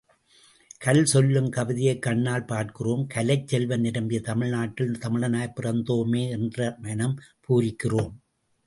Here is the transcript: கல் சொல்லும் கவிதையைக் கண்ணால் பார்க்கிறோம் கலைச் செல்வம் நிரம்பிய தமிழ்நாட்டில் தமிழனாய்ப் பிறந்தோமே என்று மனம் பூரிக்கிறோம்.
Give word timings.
கல் 0.77 1.05
சொல்லும் 1.05 1.49
கவிதையைக் 1.49 2.01
கண்ணால் 2.01 2.45
பார்க்கிறோம் 2.45 3.07
கலைச் 3.07 3.47
செல்வம் 3.47 3.79
நிரம்பிய 3.79 4.19
தமிழ்நாட்டில் 4.19 4.97
தமிழனாய்ப் 5.01 5.55
பிறந்தோமே 5.61 6.29
என்று 6.29 6.73
மனம் 6.79 7.19
பூரிக்கிறோம். 7.49 8.13